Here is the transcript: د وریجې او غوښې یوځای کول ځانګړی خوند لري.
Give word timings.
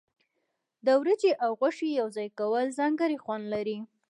د 0.85 0.87
وریجې 0.99 1.31
او 1.43 1.51
غوښې 1.59 1.89
یوځای 1.99 2.27
کول 2.39 2.65
ځانګړی 2.79 3.17
خوند 3.23 3.45
لري. 3.53 3.77